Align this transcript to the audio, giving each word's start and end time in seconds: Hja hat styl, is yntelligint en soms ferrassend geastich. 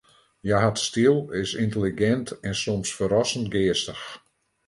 Hja 0.45 0.59
hat 0.61 0.79
styl, 0.87 1.17
is 1.41 1.51
yntelligint 1.63 2.29
en 2.47 2.55
soms 2.63 2.89
ferrassend 2.97 3.47
geastich. 3.55 4.03